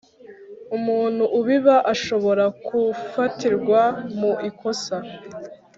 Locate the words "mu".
4.17-4.31